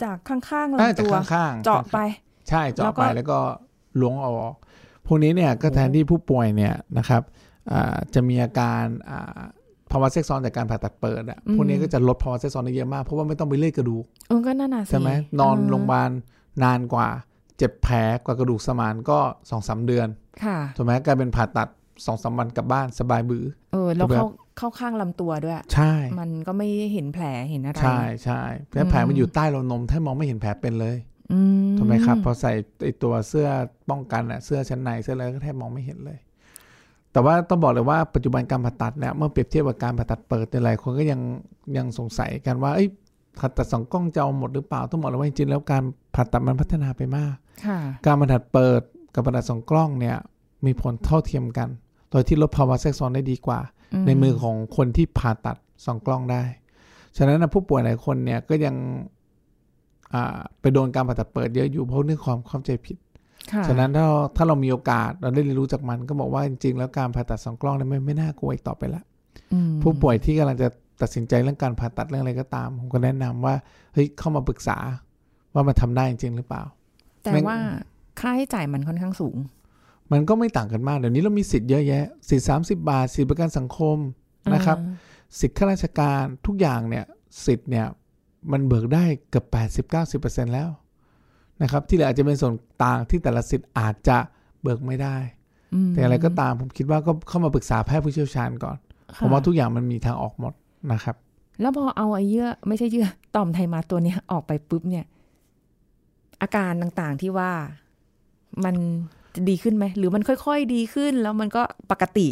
[0.02, 1.98] จากข้างๆอ่าลำจากตัวข้างๆเจาะไป
[2.48, 3.38] ใช่เจาะแล้วก็ไปแล้วก็
[4.00, 4.54] ล้วงเอาออก
[5.06, 7.22] พวกนี้เนี่ยก็แทนที่ผู้ป่วยเนี่ยนะครับ
[7.72, 9.40] อ่าจะมีอาการอ่า
[9.94, 15.10] ภาวะแทรกซ้อนจากการผ่าตัดเปิดอะพวกนี้ก็จะลดภาวะแทรกซ้อนได้เยอะมาก เพราะว่าไม่ต้องไปเลื่อยกระดูกเออก็น่าหนาสิใช่ไหม
[15.40, 16.10] นอนเโรงพยาบาล
[16.64, 17.08] นานกว่า
[17.58, 19.18] เจ็บแผลกว่ากระดูกสมานก็
[19.50, 20.08] สองสามเดือน
[20.44, 21.68] ค่ะถูกไหมกลายเป็นผ่าตัด
[22.06, 28.42] สองสามวันกลับบ้านสบายบือเออแล้วแบบเข้าเข้าข้างลำตัวด้วย ใช่ มันก็ไม่เห็นแผลเห็นอะไร ใช่ใช่
[28.74, 30.96] แล้วแผลมันอยู่ใต้เรานมแทบมองไม่เห็นแผลเป็นเลย
[31.32, 32.52] อืมถูกไหมครับ พอใส่
[32.84, 33.48] ไอตัวเสื้อ
[33.90, 36.18] ป้องกันอะเสื้อชั้นในเสื้ออะไรก็แทบมองไม่เห็นเลย
[37.14, 41.20] แต่ว่าต้องบอกเลยว่าปัจจุบันการผ่าตัดเนี่ยเมื่อเปรียบเทียบกับการผ่าตัดเปิดในยหลายคนก็ยัง
[41.76, 42.88] ยังสงสัยกันว่าเอ้ย
[43.38, 45.82] ผ่าตัดสองกล้องจะเอาหมดหรือเปล่าต้องบอกเลยว่าจริงๆแล้วการ
[46.14, 48.80] ผ่าตัดมันพัฒนาไปมากค่ะการผ่าตัดเปิด
[49.14, 50.16] กับผ่าตัดสองกล้องเนี่ย
[50.66, 51.68] มีผลเท่าเทียมกัน
[52.10, 53.60] โดยที่ลดภาวะแทรกซ้อนได้ดีกว่า
[54.06, 55.56] ในมือของคนที่ผ่าตัด
[55.86, 56.42] สองกล้องได้
[57.16, 58.74] ฉะนั้นนะผู้ป่วยหลายคนเนี่ยก็ยัง
[60.14, 63.03] อ่าไปโดนการผ่าตัดเปิดเยอะอยู่เพราะเรื่องความเข้าใจผิดค่ะ
[63.68, 69.02] ฉะนั้นถ้าถ้าเรามีโอกาสเราได้เรียนรู้จากมันก็บอกว่าจริงๆ แล้วการผ่าตัดสองกล้องเนี่ยไม่ไม่น่ากลัวอีกต่อไปละ
[69.52, 70.68] อืมผู้ป่วยที่กำลังจะ
[71.02, 73.54] ตัดสินใจเรื่องการผ่าตัดเรื่องอะไรก็ตาม ผมก็แนะนำว่า
[73.94, 74.78] เฮ้ยเข้ามาปรึกษา
[75.54, 76.62] ว่ามันทำได้จริงหรือเปล่า
[77.22, 77.58] แต่แม่งว่า
[78.20, 79.36] ค่าใช้จ่ายมันค่อนข้างสูง
[80.12, 83.96] มันก็ไม่ต่างกันมากเดี๋ยวนี้เรามีสิทธิ์เยอะแยะสิทธิ์สามสิบาท สิทธิประกันสังคม
[84.54, 84.78] นะครับ
[85.40, 87.04] สิทธิข้าราชการทุกอย่างเนี่ย
[87.46, 87.86] สิทธิ์เนี่ย
[88.52, 90.68] มันเบิกได้เกือบแปดสิบเก้าสิบเปอร์เซ็นแล้ว
[91.62, 92.52] นะครับ ที่เหลืออาจจะเป็นส่วน
[92.84, 94.18] ต่างที่แต่ละสิทธิ์อาจจะ
[94.62, 95.16] เบิกไม่ได้
[95.74, 98.76] อืมแต่อะไรก็ตามผมคิดว่าก็เข้ามาปรึกษาแพทย์ผู้เชี่ยวชาญก่อน
[99.14, 100.52] ค่ะผมว่าทุกอย่างมันมีทางออกหมด
[100.92, 101.16] นะครับ
[101.60, 105.04] แล้วพอเอาไอ้เยื่อไม่ใช่เยื่อต่อมไทมาตัวเนี้ยออกไปปุ๊บเนี่ย
[106.42, 107.50] อาการต่างๆที่ว่า
[108.64, 108.74] มัน
[109.34, 112.28] จะดีขึ้นไหมหรือมันค่อย ๆ ดีขึ้นแล้วมันก็ปกติ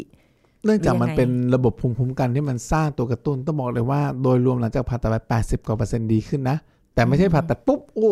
[0.64, 6.56] เนื่องจากมันหรือยังไงเป็นระบบภูมิคุ้มกันที่มันสร้างตัวกระตุ้นต้องบอกเลยว่าโดยรวมหลังจากผ่าตัดไปแปดสิบกว่าเปอร์เซ็นต์ดีขึ้นนะ
[6.94, 8.10] แต่ไม่ใช่ผ่าตัดปุ๊บโอ้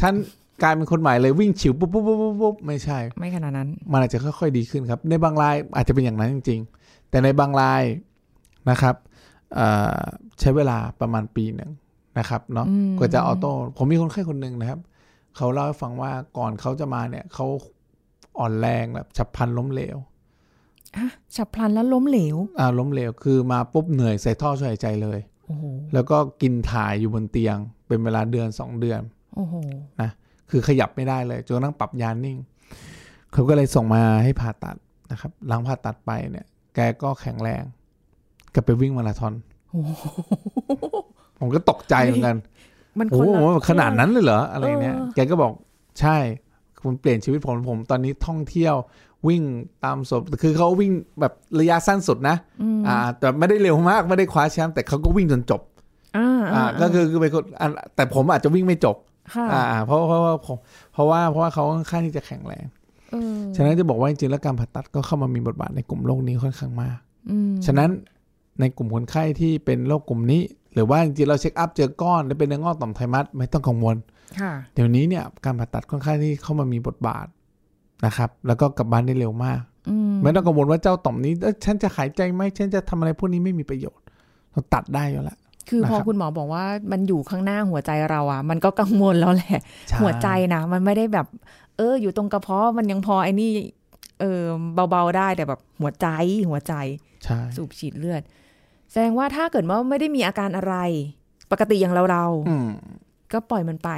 [0.00, 0.14] ฉัน
[0.62, 7.82] กลายเป็นคนใหม่เลยวิ่งฉิวปุ๊บปุ๊บปุ๊บปุ๊บปุ๊บไม่ใช่ ไม่ขนาดนั้น มันอาจจะค่อยๆดีขึ้นครับ ในบางรายอาจจะเป็นอย่างนั้นจริง ๆ แต่ในบางราย
[8.70, 8.94] นะครับ
[9.54, 10.00] เอ่อ
[10.40, 11.70] ใช้เวลาประมาณปีหนึ่ง
[12.18, 14.80] นะครับเนาะอืมกว่าจะออโต้ผมมีคนไข้คนหนึ่งนะครับ
[15.36, 17.46] เขาเล่าให้ฟังว่าก่อนเขาจะมาเนี่ยเขา
[18.38, 19.96] อ่อนแรงแบบฉับพลันล้มเหลว
[20.98, 29.00] ฮะฉับพลันแล้วล้มเหลว อ่าล้มเหลวคือมาปุ๊บเหนื่อยใส่ท่อช่วยหายใจเลยโอ้โหแล้วก็กินถ่ายอยู่บนเตียง เป็นเวลาเดือนสองเดือน
[29.34, 29.54] โอ้โห
[30.50, 32.38] คือขยับไม่ได้เลยจนกระทั่งปรับยานิ่ง
[33.32, 34.76] เขาก็เลยส่งมาให้ผ่าตัด
[35.10, 37.62] นะครับหลังผ่าตัดไปเนี่ย แกก็แข็งแรง
[38.54, 39.34] กลับไปวิ่งมาราธอน
[39.70, 40.04] โอ้โห
[41.38, 42.36] ผมก็ตกใจเหมือนกัน
[42.98, 45.52] มันคโอ้นโหละขนาดนั้นเลยเหรออะไรเนี้ยเออแกก็บอก
[46.00, 46.16] ใช่
[46.82, 48.74] คุณเปลี่ยนชีวิตผมผมตอนนี้ท่องเที่ยว
[49.28, 49.42] วิ่ง
[49.84, 55.60] ตามศพคือเขาวิ่งแบบระยะสั้นสุดนะอืมอ่า แต่ไม่ได้เร็วมากไม่ได้คว้าแชมป์แต่เขาก็วิ่งจนจบ
[56.16, 59.09] อ่าอ่าก็คือคือเป็นคนอะแต่ผมอาจจะวิ่งไม่จบค่ะ
[59.52, 60.58] อ่าเพราะเพราะว่าผม
[60.92, 62.64] เพราะว่าเพราะว่าเขาค่อนข้างที่จะแข็งแรง
[63.10, 66.98] เออฉะนั้นจะบอกว่าจริงๆแล้วการผ่าตัดก็เข้ามามีบทบาทในกลุ่มโรคนี้ค่อนข้างมาก
[67.30, 67.90] อืมฉะนั้น
[68.60, 70.42] ในกลุ่มคนไข้ที่เป็นโรคกลุ่มนี้
[70.74, 73.96] หรือว่าจริงๆเราเช็คอัพเจอก้อนและเป็นเนื้องอกต่อมไทมัสไม่ต้องกังวล
[74.40, 77.26] ค่ะเดี๋ยวนี้เนี่ยการผ่าตัดค่อนข้างที่เข้ามามีบทบาท
[78.06, 84.04] นะครับ แล้วก็กลับบ้านได้เร็วมากอืมไม่ต้องกังวลว่าเจ้าต่อมนี้เอ้ยฉันจะหายใจไหมฉันจะทำอะไรพวกนี้ไม่มีประโยชน์
[84.52, 89.58] เราตัดได้อยู่แล้ว คือพอนะครับคุณหมอบอกว่ามันอยู่ข้างหน้าหัวใจเราอะมันก็กังวลแล้วแหละ
[89.90, 91.26] ช่หัวใจนะมันไม่ได้แบบ
[91.76, 93.50] เออ อยู่ตรงกระเพาะมันยังพอไอ้นี่
[94.20, 94.42] เออ
[94.90, 96.06] เบาๆได้แต่แบบหัวใจ
[96.48, 96.74] หัวใจ
[97.24, 98.22] ใช่สูบฉีดเลือด
[98.90, 100.74] แสดงว่าถ้าเกิดว่าไม่ได้มีอาการอะไร
[101.50, 103.90] ปกติอย่างเราเราอืมๆก็ปล่อยมันไป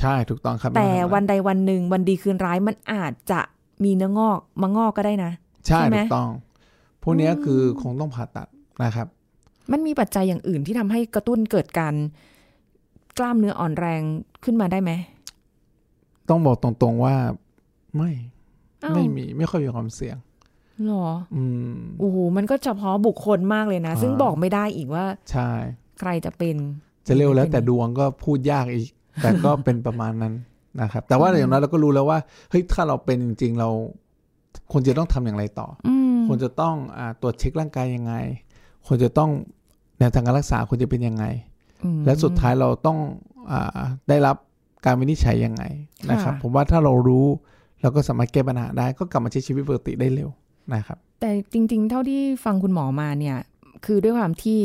[0.00, 3.40] ใช่ถูกต้องครับ แต่ไม่ต้องทำอะไรวันใดวันหนึ่งวันดีคืนร้ายมันอาจจะ
[3.84, 5.32] มีเนื้องอกมางอกก็ได้นะ
[5.66, 6.30] ใช่ใช่ไหมถูกต้อง
[7.02, 8.48] พวกเนี้ยคือคงต้องผ่าตัด
[8.84, 9.06] นะครับ
[9.72, 11.94] มันมีปัจจัยอย่างอื่นที่ทำให้กระตุ้นเกิดการ
[13.18, 14.02] กล้ามเนื้ออ่อนแรง
[14.44, 14.90] ขึ้นมาได้ไหม
[16.28, 17.14] ต้องบอกตรงๆว่า
[17.96, 18.10] ไม่
[18.84, 20.16] อ้าวไม่มีไม่ค่อยมีความเสี่ยง
[20.86, 25.50] หรอ อืมโอ้โหมันก็เฉพาะบุคคลมากเลยนะอ่าซึ่งบอกไม่ได้อีกว่า ใช่
[26.00, 26.56] ใครจะเป็น
[27.06, 28.88] จะเร็วแล้วแต่ดวงก็พูดยากอีก
[29.22, 30.34] แต่ก็เป็นประมาณนั้น
[30.80, 32.18] นะครับ แต่ว่าอย่างน้อยเราก็รู้แล้วว่า
[32.50, 33.68] เฮ้ยถ้าเราเป็นจริง ๆ เรา
[34.72, 38.14] ควรจะต้องทำอย่างไรต่ออืมควรจะต้องอ่าตรวจเช็คร่างกายยังไง
[38.86, 39.30] ควรจะต้อง
[39.98, 41.24] แนวทางการรักษาควรจะเป็นยังไง
[41.84, 42.98] อืมและสุดท้ายเราต้อง
[43.50, 44.36] อาได้รับ
[44.84, 45.62] การวินิจฉัยยังไง
[46.10, 47.26] นะครับค่ะผมว่าถ้าเรารู้
[47.82, 50.30] แล้วก็สามารถแก้ปัญหาได้ก็กลับมาใช้ชีวิตปกติได้เร็ว
[50.74, 53.36] นะครับ แต่จริง ๆ เท่าที่ฟังคุณหมอมาเนี่ย
[53.84, 54.60] คือด้วยความที่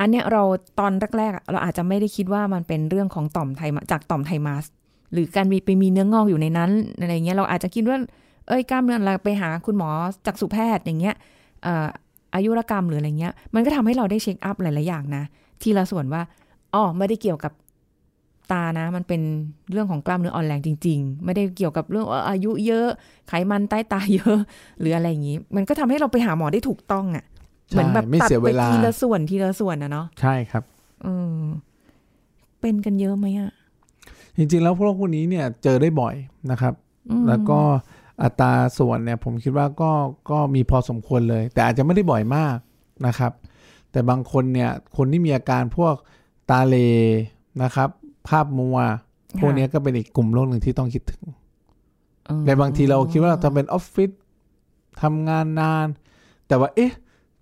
[0.00, 0.42] อันเนี้ยเรา
[0.80, 4.64] ตอนแรกๆอะเราอาจจะไม่ได้คิดว่ามันเป็นเรื่องของต่อมไทมาจากต่อมไทมัส
[5.12, 7.98] หรือการมีไปมีเนื้องอกอยู่ในนั้นอะไรเงี้ยเราอาจจะคิดว่า
[8.48, 9.90] เอ้ยกล้ามเนื้อเราไปหาคุณหมอ
[10.26, 11.14] จากสุแพทย์อย่างเงี้ย
[11.62, 15.22] เอ่ออายุรกรรมหรืออะไรเงี้ย มันก็ทำให้เราได้เช็คอัพหลายๆอย่างนะ
[15.62, 16.22] ทีละส่วนว่า
[16.74, 17.52] อ๋อไม่ได้เกี่ยวกับ
[18.52, 19.20] ตานะ มันเป็น
[19.72, 22.88] เรื่องของกล้ามเนื้ออ่อนแรงจริง ๆ ไม่ได้เกี่ยวกับเรื่องว่าอายุเยอะ
[23.28, 24.38] ไขมันใต้ตาเยอะ
[24.80, 27.24] หรืออะไรอย่างงี้ มันก็ทำให้เราไปหาหมอได้ถูกต้องอะ่ะ
[27.70, 30.62] เหมือนแบบไม่ตัดเสียไปเวลาทีละส่วนทีละส่วนนะเนาะใช่ครับ
[31.02, 31.38] เออ
[32.60, 33.50] เป็นกันเยอะไหมอะ
[34.36, 36.14] จริงๆแล้วพวกพวกนี้เนี่ยเจอได้บ่อย
[36.50, 36.74] นะครับ
[37.10, 37.60] อืมแล้วก็
[38.22, 39.90] อัตราส่วนเนี่ยผมคิดว่าก็
[40.30, 42.56] ก็มีพอสมควรเลย แต่อาจจะไม่ได้บ่อยมาก
[43.06, 43.32] นะครับ
[43.90, 45.94] แต่บางคนเนี่ยคนที่มีอาการพวก
[46.50, 46.76] ตาเล
[47.62, 47.88] นะครับ
[48.28, 48.78] ภาพมัว
[49.38, 51.22] พวกเนี้ยก็เป็นอีกกลุ่มโรคหนึ่งที่ต้องคิดถึง
[52.24, 54.10] เออในบางทีเราคิดว่าเราทำเป็นออฟฟิศ
[55.02, 55.86] ทำงานนาน
[56.48, 56.92] แต่ว่า เอ๊ะ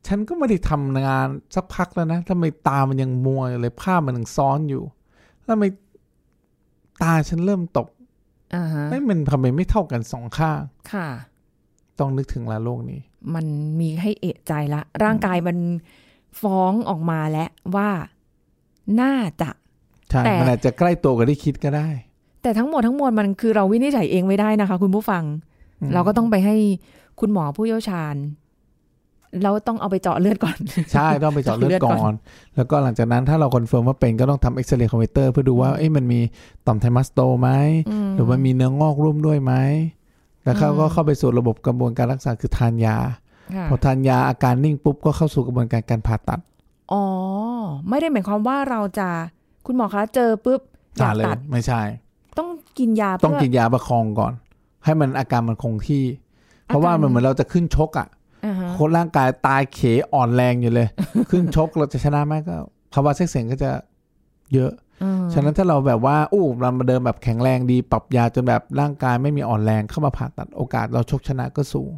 [0.06, 4.82] ฉันก็ไม่ได้ทำงานสักพักแล้วนะทำไมตามันยังมัวอยู่เลยภาพมันยังซ้อนอยู่
[5.37, 5.64] แล้วทำไม
[7.02, 8.02] ตาฉันเริ่มตกอ่าฮะ
[8.91, 10.61] ไม่มันทำไมไม่เท่ากันสองข้าง
[10.93, 11.09] ค่ะ
[11.99, 13.01] ต้องนึกถึงละโลกนี้
[13.35, 13.47] มัน
[13.81, 15.57] มีให้เอะใจละ ร่างกายมัน
[16.43, 17.91] ฟ้องออกมาแล้วว่า
[19.01, 19.51] น่าจะ
[20.11, 21.88] ใช่แต่มันอาจจะใกล้ตัวกับที่คิดก็ได้
[22.43, 25.25] แต่ทั้งหมดทั้งมวลมันคือเราวินิจฉัยเองไม่ได้นะคะ คุณผู้ฟัง
[25.81, 26.57] อืมเราก็ต้องไปให้
[27.21, 28.15] คุณหมอผู้เชี่ยวชาญ
[29.42, 30.57] แล้วต้องเอาไปเจาะเลือดก่อน
[30.92, 32.14] ใช่ต้องไปเจาะเลือดเจาะเลือดก่ก่อนอน
[32.57, 36.21] แล้วก็หลังจากนั้นถ้าเรา confirm ว่าเป็นก็ต้องทำเอ็กซเรย์คอมพิวเตอร์เพื่อดูว่าเอ๊ะมันมี
[36.66, 37.51] ต่อมไทมัสโตไหม
[38.14, 39.53] หรือว่ามีเนื้องอกร่วมด้วยไหม
[40.45, 42.97] แล้วเขาก็เข้าไปสู่ระบบกระบวนการรักษาคือทานยา
[43.55, 46.40] ค่ะพอทานยาอาการนิ่งปุ๊บก็เข้าสู่กระบวนการการผ่าตัด
[46.92, 47.05] อ๋อ
[47.88, 49.09] ไม่ได้หมายความว่าเราจะ
[49.66, 50.61] คุณหมอคะเจอปุ๊บ
[50.97, 51.81] อยากเลยตัดไม่ใช่
[52.38, 54.33] ต้องกินยาต้องเพื่กินยาประคองก่อน
[54.85, 56.05] ให้มันอาการมันคงที่
[56.66, 58.09] เพราะว่ามันเหมือนเราจะขึ้นชกอะ
[58.72, 59.80] อ่าฮะคนร่างกายตายเข
[60.14, 60.88] อ่อนแรงอยู่เลย
[61.30, 62.56] ขึ้นชกเราจะชนะไหมก็
[62.92, 63.70] ภาวะเซ็กเสียงก็จะ
[64.54, 71.92] เยอะอืมฉะนั้นถ้าเราแบบว่าอู้เรามาเดินแบบแข็งแรงดีปรับยาจนแบบร่างกายไม่มีอ่อนแรงเข้ามาผ่าตัดโอกาสเราชกชนะก็สูง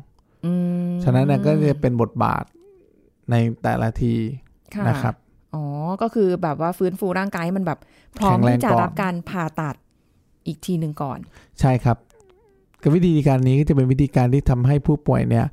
[0.44, 0.52] อื
[0.88, 2.44] มฉะนั้นเนี่ยก็จะเป็นบทบาท
[3.30, 5.14] ในแต่ละทีะนะครับ
[5.54, 5.64] อ๋อ
[6.02, 7.78] ก็คือแบบว่าฟื้นฟูร่างกายให้มันแบบ
[8.18, 9.74] พร้อมแข็งแรงที่จะก่อนรับการผ่าตัด
[10.46, 11.18] อีกทีหนึ่งก่อน
[11.60, 11.96] ใช่ครับ
[12.82, 15.50] กับวิธีการนี้ก็จะเป็นวิธีการที่ทำให้ผู้ป่วยเนี่ยอ่า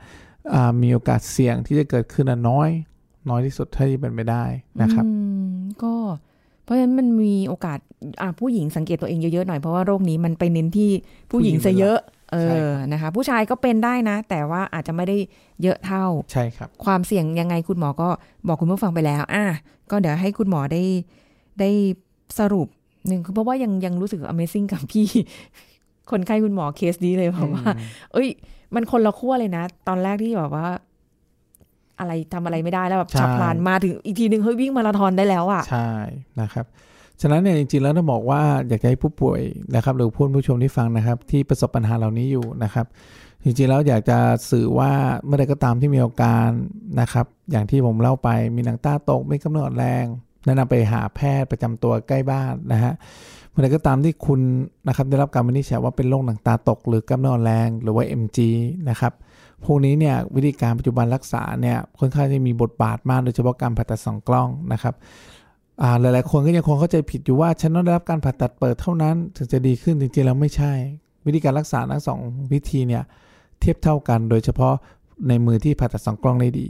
[0.81, 2.69] มีโอกาสเสี่ยงที่จะเกิดขึ้นน่ะน้อย
[3.29, 4.43] น้อยที่สุดเท่าที่เป็นไปได้
[4.81, 5.11] นะครับอื
[5.51, 5.93] มก็
[6.63, 7.79] เพราะฉะนั้นมันมีโอกาส
[8.21, 10.91] อ่าผู้หญิงสังเกตตัวเองเยอะๆหน่อยเพราะว่าโรคนี้มันไปเน้นที่
[11.31, 11.99] ผู้หญิงซะเยอะ
[12.31, 15.17] เอใช่อครับนะคะ ผู้ชายก็เป็นได้นะ แต่ว่าอาจจะไม่ได้
[15.61, 18.09] เยอะเท่าใช่ครับ ความเสี่ยงยังไงคุณหมอก็
[18.47, 19.45] บอกคุณผู้ฟังไปแล้วอะ
[19.91, 20.83] ก็เดี๋ยวให้คุณหมอได้
[21.59, 21.69] ได้
[22.39, 22.67] สรุป
[23.07, 25.07] หนึ่งคือเพราะว่ายังยังรู้สึก Amazing กับพี่
[26.11, 27.63] คนไข้คุณหมอเคสนี้เลยเพราะว่า
[28.13, 28.29] เอ้ย
[28.75, 30.67] มันคนละขั้วเลยนะ ตอนแรกที่แบบว่า
[31.99, 35.91] อะไรทำอะไรไม่ได้แล้วแบบใช่ฉับพลันมาถึงอีกทีหนึ่งเฮ้ยวิ่งมาราธอนได้แล้วอะใช่
[36.41, 36.65] นะครับ
[37.21, 39.41] ฉะนั้นเนี่ยจริงๆแล้วต้องบอกว่าอยากจะให้ผู้ป่วย
[39.75, 42.85] นะครับ หรือผู้ผู้ชมที่ฟังนะครับ ที่ประสบปัญหาเหล่านี้อยู่นะครับ
[43.43, 44.17] จริงๆแล้วอยากจะ
[44.51, 44.91] สื่อว่า
[45.25, 46.49] เมื่อใดก็ตามที่มีอาการ
[47.01, 50.05] นะครับ อย่างที่ผมเล่าไปมีหนังตาตกไม่กำเนิดแรง
[50.45, 52.93] แนะนำไปหาแพทย์ประจำตัวใกล้บ้านนะฮะ
[53.51, 54.39] เมื่อใดก็ตามที่คุณ
[54.87, 58.37] นะครับได้รับการวินิจฉัยว่าเป็นโรคหนังตาตก หรือกำเนิดแรง หรือว่า MG
[58.89, 59.13] นะครับ
[59.65, 64.95] พวกนี้เนี่ยวิธีการปัจจุบันรักษาเนี่ยค่อนข้างจะมีบทบาทมากโดยเฉพาะการผ่าตัดสองกล้องนะครับ
[65.81, 70.71] อ่าหลายๆคนก็ยังคงเข้าใจผิดอยู่ว่าฉันต้องได้รับการผ่าตัดเปิดเท่านั้น ถึงจะดีขึ้นจริงๆแล้วไม่ใช่
[71.25, 72.19] วิธีการรักษาทั้งสอง
[72.53, 73.03] วิธีเนี่ย
[73.59, 74.73] เทียบเท่ากัน โดยเฉพาะ
[75.27, 76.67] ในมือที่ผ่าตัดสองกล้องได้ดี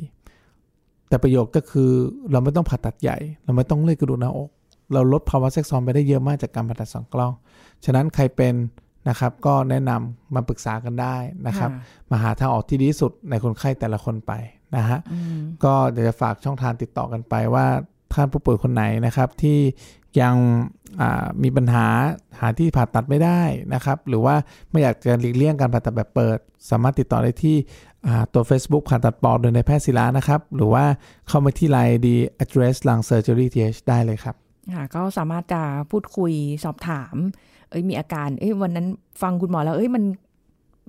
[1.07, 1.89] แต่ประโยชน์ก็คือ
[2.31, 4.49] เราไม่ต้องผ่าตัดใหญ่ เราไม่ต้องเลื่อยกระดูกหน้าอก
[4.93, 7.33] เราลดภาวะแทรกซ้อนไปได้เยอะมากจากการผ่าตัดสองกล้อง
[7.85, 8.53] ฉะนั้นใครเป็น
[9.09, 11.15] นะครับก็แนะนำมาปรึกษากันได้
[11.47, 11.69] นะครับ
[12.11, 14.31] มาหาทางออกที่ดีที่สุดในคนไข้แต่ละคนไป
[14.75, 17.65] นะฮะอืมก็เดี๋ยวจะฝากช่องทางติดต่อกันไปว่า
[18.13, 19.59] ท่านผู้ป่วยคนไหนนะครับที่
[20.21, 20.35] ยัง
[21.01, 21.85] อ่ามีปัญหา
[22.39, 23.41] หาที่ผ่าตัดไม่ได้
[23.73, 24.35] นะครับ หรือว่า
[24.71, 26.37] ไม่อยากจะหลีกเลี่ยงการผ่าตัดแบบเปิด
[26.69, 27.57] สามารถติดต่อได้ที่
[28.07, 30.85] อ่าตัว Facebook ผ่าตัดปอดโดยในายแพทย์ศิลานะครับ หรือว่า
[31.27, 34.35] เข้ามาที่ไลน์ดี address lung surgery th ได้เลยครับ
[34.75, 36.31] ค่ะก็สามารถจะพูดคุย
[36.63, 37.15] สอบถาม
[37.69, 38.87] เอ้ยมีอาการ เอ้ยวันนั้น
[39.21, 40.03] ฟังคุณหมอแล้ว เอ้ยมัน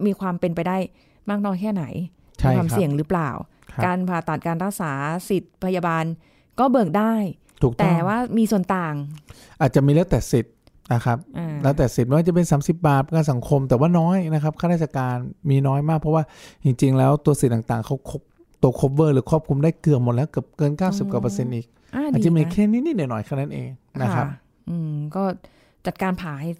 [0.07, 0.77] มีความเป็นไปได้
[1.31, 1.85] มากน้อยแค่ไหน
[2.39, 3.31] ใช่มีความครับเสี่ยงหรือเปล่า
[3.73, 4.93] ครับการผ่าตัดการรักษา
[5.29, 6.05] สิทธิ์พยาบาล
[6.59, 7.13] ก็เบิกได้
[7.63, 8.95] ถูกต้แต่องว่ามีส่วนต่าง
[9.61, 10.55] อาจจะมีแล้วแต่สิทธิ์
[10.93, 15.17] นะครับอ่าแล้วแต่สิทธิ์ไม่ว่าจะเป็น 30 บาทประกันสังคมแต่ว่าน้อยนะครับข้าราชการ
[15.51, 16.23] มีน้อยมากเพราะว่า
[16.65, 17.97] จริง ๆ แล้วตัวสิทธิ์ต่างๆเขา
[18.79, 23.68] ครบตัว cover หรือครอบคลุมได้เกือบหมดแล้วเกือบเกิน 90กว่าเปอร์เซ็นต์อีกอ่าอาจดีจะมีนะแค่นิดๆหน่อยๆแค่นั้นเอง
[24.01, 24.27] นะครับ
[24.68, 25.22] อืมก็
[25.87, 26.51] จัดการผ่าให้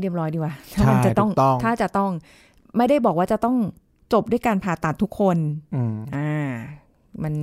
[0.00, 2.10] เรียบร้อยดีกว่าถ้าใช่มันจะต้องถูกต้องถ้าจะต้อง
[2.76, 3.56] ไม่ได้บอกว่าจะต้อง
[4.12, 5.36] จบด้วยการผ่าตัดทุกคน
[5.74, 6.48] อืมอ่า
[7.22, 7.34] มัน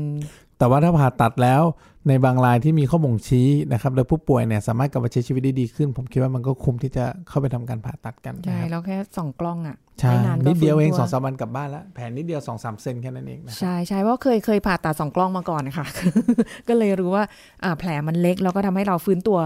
[0.57, 1.63] แต่ว่าถ้าผ่าตัดแล้ว
[2.07, 15.85] ในบางรายที่มีข้อบ่งชี้นะครับโดยผู้ป่วยเนี่ยสามารถกลับมาใช้ชีวิตได้ดีขึ้น ผมคิดว่ามันก็คุ้มที่จะเข้าไปทำการผ่าตัดกันใช่นะครับแล้วแค่ส่องกล้องอะ่ะใช่ไม่นานก็นิดเดียวเองฟื้นสตัองสามวันกลับบ้านแล้วแผลนิดเดียวสองสามเซนแค่นั้นเองนะครับใช่ใช่เพราะเคยเคยผ่าตัดสองกล้องมาก่อนค่ะ
[16.67, 17.23] ก็เลยรู้ว่า
[17.63, 19.39] อ่าแผลมันเล็กแล้วก็ทำให้เราฟื้นตัว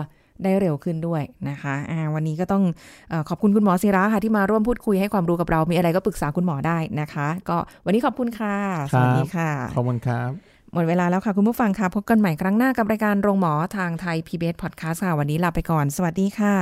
[0.44, 2.64] ได้เร็วขึ้นด้วยนะคะอ่าวันนี้ก็ต้อง
[3.10, 8.56] เออขอบคุณคุณหมอศิระค่ะ ที่มาร่วมพูดคุยให้ความรู้กับเรา มีอะไรก็ปรึกษาคุณหมอได้นะคะ ก็วันนี้ขอบคุณค่ะ
[8.92, 16.56] สวัสดีค่ะ ขอบคุณครับ หมดเวลาแล้วค่ะคุณผู้ฟังค่ะ พบกันใหม่ครั้งหน้ากับรายการโรงหมอทางไทย PBS Podcast ค่ะ วันนี้ลาไปก่อน สวัสดีค่ะ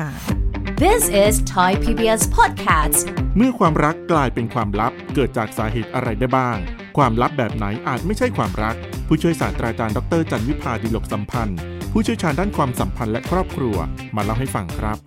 [0.83, 3.03] This is Thai PBS Podcast.
[3.37, 6.57] เมื่อความรักกลายเป็นความลับเกิดจากสาเหตุอะไรได้บ้าง
[6.97, 8.75] ความลับแบบไหนอาจไม่ใช่ความรัก
[9.07, 11.57] ผู้ช่วยศาสตราจารย์ดรจันวิพาดิลกสัมพันธ์
[11.91, 13.75] ผู้เชี่ยวชาญด้านความสัมพันธ์และครอบครัว
[14.15, 14.97] มาเล่าให้ฟังครับ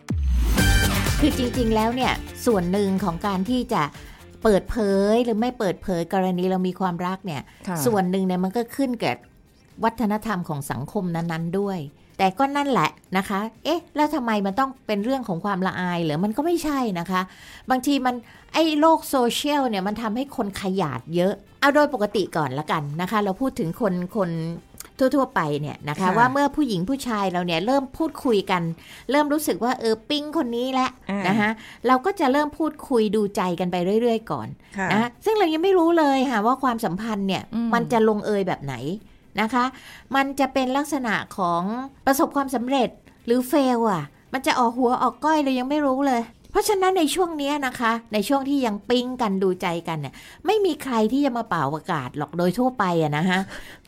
[1.20, 2.12] คือจริงๆแล้วเนี่ย
[2.46, 3.82] ส่วนหนึ่งของการที่จะ
[4.42, 4.76] เปิดเผ
[5.12, 9.16] ยหรือไม่เปิดเผยกรณีเรามีความรักเนี่ยค่ะส่วนหนึ่งเนี่ยมันก็ขึ้นกับ
[9.84, 11.78] วัฒนธรรมของสังคมนั้นๆด้วย
[12.18, 17.20] แต่ก็นั่นแหละนะคะ เอ๊ะ แล้วทำไมมันต้องเป็นเรื่องของความละอายเหรือมันก็ไม่ใช่นะคะ
[17.70, 18.14] บางทีมัน
[18.54, 24.30] ไอ้โลกโซเชียลเนี่ยมันทำให้คนขยาดเยอะ เอาโดยปกติก่อนละกันนะคะ เราพูดถึงคนคน
[25.16, 28.62] ทั่ว ๆ ไปเนี่ยนะคะค่ะว่าเมื่อผู้หญิงผู้ชายเราเนี่ยเริ่มพูดคุยกัน
[29.10, 31.50] เริ่มรู้สึกว่าเออปิ้งคนนี้แหละอ่านนะคะ
[31.86, 38.74] เราก็จะเริ่มพูดคุยดูใจกันไปเรื่อย ๆ ก่อนค่ะนะซึ่งเรายังไม่รู้เลยค่ะว่าความสัมพันธ์เนี่ยอืมมันจะลงเอยแบบไหน
[39.40, 39.64] นะคะ
[40.16, 41.62] มันจะเป็นลักษณะของ
[42.06, 42.88] ประสบความสำเร็จ
[43.26, 50.14] หรือเฟลอะ มันจะออกหัวออกก้อยเรายังไม่รู้เลย เพราะฉะนั้นในช่วงเนี้ยนะคะ ในช่วงที่ยังปิ๊งกันดูใจกันเนี่ย
[50.46, 53.40] ไม่มีใครที่จะมาเป่าประกาศหรอกโดยทั่วไปอะนะฮะ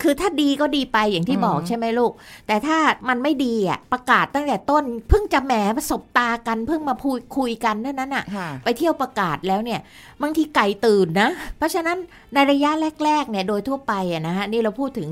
[0.03, 2.13] คือถ้าดีก็ดีไปอย่างที่อืมบอกใช่ไหมลูก
[2.47, 9.81] แต่ถ้ามันไม่ดีอะประกาศตั้งแต่ต้น เพิ่งจะแหมประสบตากันเพิ่งมาพูดคุยกันเท่านั้นอะค่ะไปเที่ยวประกาศแล้วเนี่ย
[10.23, 11.99] บางทีไก่ตื่นนะ เพราะฉะนั้น
[12.35, 12.71] ในระยะ
[13.05, 15.09] แรกๆเนี่ยโดยทั่วไปอะนะฮะนี่เราพูดถึง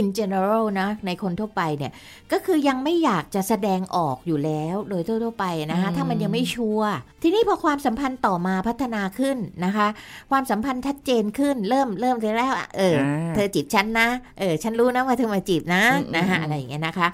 [0.00, 1.92] in general นะในคนทั่วไปเนี่ย
[2.32, 6.90] ก็คือยังไม่อยากจะแสดงออกอยู่แล้วโดยทั่วๆไปนะคะอืมถ้ามันยังไม่ชัวร์
[7.22, 9.86] ทีนี้พอความสัมพันธ์ต่อมาพัฒนาขึ้นนะคะ
[10.30, 12.96] ความสัมพันธ์ชัดเจนขึ้นเริ่มเริ่มแล้วอะเออ
[13.34, 17.08] เธอจีบฉันนะเออฉันรู้นะว่าเธอมาจีบนะอืมนะคะอืมอะไรอย่างเงี้ยนะคะ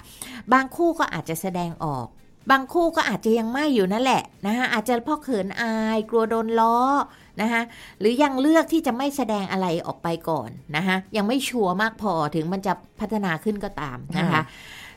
[0.53, 2.07] บางคู่ก็อาจจะแสดงออก
[2.51, 6.77] บางคู่ก็อาจจะยังไม่อยู่นั่นแหละนะคะอาจจะเพ่อเขินอาย กลัวโดนล้อ
[7.41, 7.61] นะคะ
[7.99, 14.41] หรือยังเลือกที่จะไม่แสดงอะไรออกไปก่อนนะคะยังไม่ชัวร์มากพอถึงมันจะพัฒนาขึ้นก็ตามนะคะค่ะ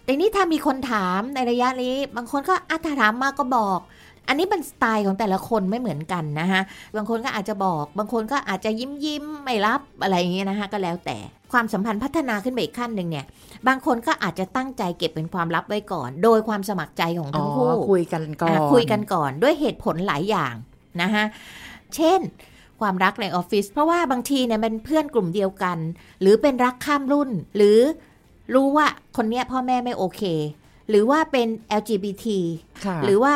[0.04, 3.80] แต่นี้ถ้ามีคนถามในระยะนี้ บางคนก็อาถ้าถามมาก็บอก
[4.28, 6.60] อันนี้เป็นสไตล์ของแต่ละคนไม่เหมือนกันนะคะ
[6.96, 11.16] บางคนก็อาจจะบอก บางคนก็อาจจะยิ้มยิ้มๆไม่รับอะไรอย่างเงี้ยนะคะก็แล้วแต่
[11.52, 13.26] ความสัมพันธ์พัฒนาขึ้นไปอีกขั้นหนึ่งเนี่ย
[13.68, 20.54] บางคนก็อาจจะตั้งใจเก็บเป็นความลับไว้ก่อน โดยความสมัครใจของอ๋อทั้งคู่คุยกันก่อนอะคุยกันก่อนด้วยเหตุผลหลายอย่าง
[21.02, 21.24] นะคะ
[21.96, 22.20] เช่น
[22.80, 25.78] ความรักในออฟฟิศเพราะว่าบางทีเนี่ยเป็นเพื่อนกลุ่มเดียวกัน
[26.20, 27.78] หรือเป็นรักข้ามรุ่น หรือ
[28.54, 30.22] รู้ว่าคนเนี้ยพ่อแม่ไม่โอเค
[30.88, 31.48] หรือว่าเป็น
[31.80, 32.26] LGBT
[32.84, 33.34] ค่ะหรือว่า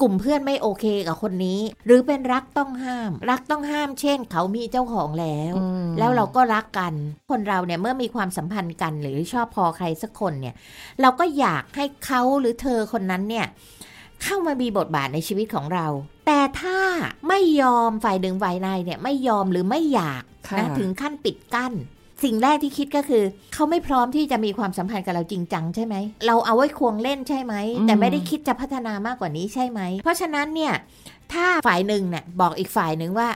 [0.00, 6.94] กลุ่มเพื่อนไม่โอเคกับคนนี้ หรือเป็นรักต้องห้าม รักต้องห้าม เช่น เขามีเจ้าของแล้วอืมแล้วเราก็รักกัน
[7.30, 10.54] คนเราเนี่ยเมื่อมีความสัมพันธ์กันหรือชอบพอใครสักคนเนี่ย
[11.00, 13.46] เราก็อยากให้เขาหรือเธอคนนั้นเนี่ย
[14.22, 15.86] เข้ามามีบทบาทในชีวิตของเรา
[16.26, 16.78] แต่ถ้า
[17.28, 21.72] ไม่ยอมฝ่ายหนึ่งฝ่ายในเนี่ยไม่ยอมหรือไม่อยากค่ะนะถึงขั้นปิดกั้น
[22.24, 23.24] สิ่งแรกที่คิดก็คือ
[23.54, 25.94] เขาไม่พร้อมที่จะมีความสัมพันธ์กับเราจริงจังใช่ไหม
[26.26, 30.72] เราเอาไว้ควงเล่นใช่ไหม แต่ไม่ได้คิดจะพัฒนามากกว่านี้ใช่ไหม เพราะฉะนั้นเนี่ย
[31.32, 33.28] ถ้าฝ่ายหนึ่งเนี่ยบอกอีกฝ่ายหนึ่งว่า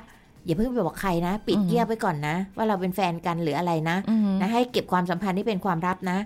[0.45, 6.19] อย่าเพิ่งไปบอกใครนะ ปิดเงียบไว้ก่อนนะ ว่าเราเป็นแฟนกันหรืออะไรนะอืมนะให้เก็บความสัมพันธ์ที่เป็นความลับนะ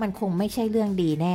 [0.00, 1.34] มันคงไม่ใช่เรื่องดีแน่